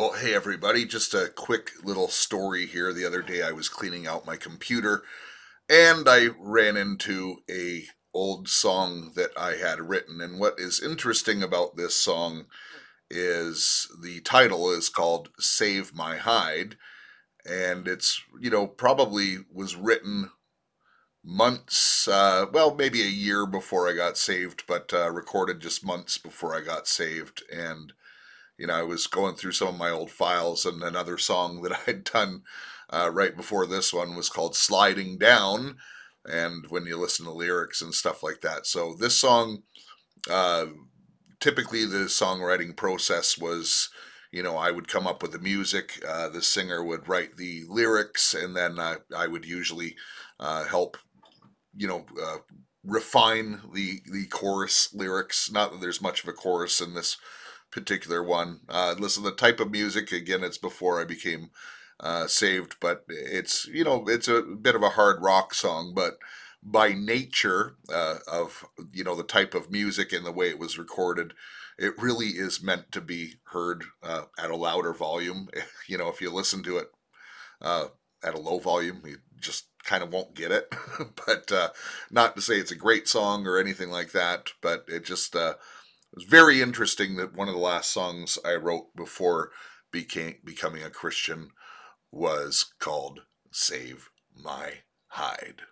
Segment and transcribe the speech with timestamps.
[0.00, 2.90] Well, hey everybody, just a quick little story here.
[2.90, 5.02] The other day I was cleaning out my computer
[5.68, 7.84] and I ran into a
[8.14, 12.46] old song that I had written and what is interesting about this song
[13.10, 16.78] is the title is called Save My Hide
[17.44, 20.30] and it's, you know, probably was written
[21.22, 26.16] months, uh, well, maybe a year before I got saved, but uh, recorded just months
[26.16, 27.42] before I got saved.
[27.52, 27.92] And,
[28.60, 31.80] you know, I was going through some of my old files, and another song that
[31.86, 32.42] I'd done
[32.90, 35.76] uh, right before this one was called Sliding Down.
[36.26, 38.66] And when you listen to lyrics and stuff like that.
[38.66, 39.62] So this song,
[40.30, 40.66] uh,
[41.40, 43.88] typically the songwriting process was
[44.30, 47.64] you know, I would come up with the music, uh, the singer would write the
[47.68, 49.96] lyrics, and then uh, I would usually
[50.38, 50.98] uh, help
[51.76, 52.38] you know, uh,
[52.84, 55.50] refine the the chorus lyrics.
[55.50, 57.16] Not that there's much of a chorus in this
[57.70, 58.60] particular one.
[58.68, 61.50] Uh, listen, the type of music again, it's before I became
[62.00, 66.18] uh, saved, but it's you know it's a bit of a hard rock song, but
[66.62, 70.78] by nature uh, of you know the type of music and the way it was
[70.78, 71.34] recorded,
[71.78, 75.48] it really is meant to be heard uh, at a louder volume.
[75.88, 76.86] You know, if you listen to it
[77.60, 77.86] uh,
[78.22, 80.72] at a low volume, you just kind of won't get it.
[81.26, 81.70] but uh,
[82.12, 85.54] not to say it's a great song or anything like that, but it just uh,
[86.12, 89.50] was very interesting that one of the last songs I wrote before
[89.90, 91.50] became becoming a Christian
[92.10, 93.20] was called
[93.52, 95.62] "Save My Hide."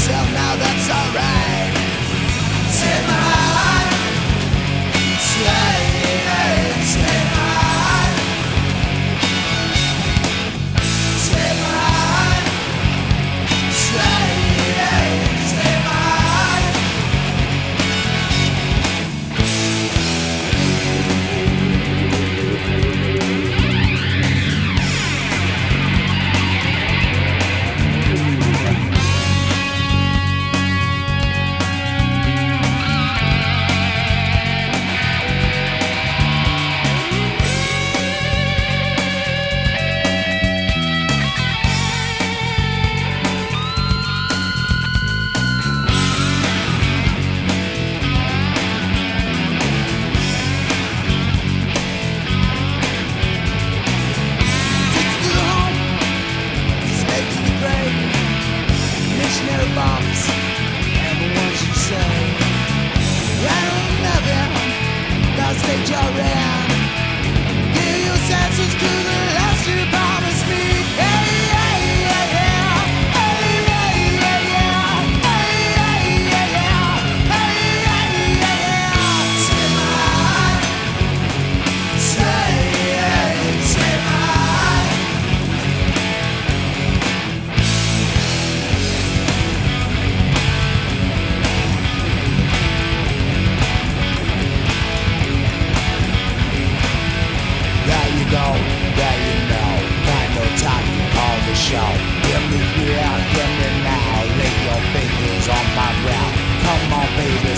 [0.00, 1.74] Till now that's alright.
[2.80, 3.31] Take my
[65.92, 66.31] your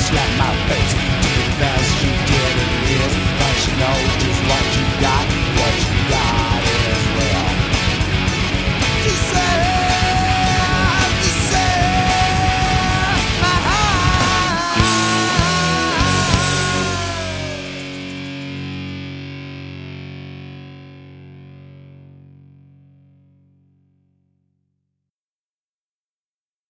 [0.05, 0.64] slap my face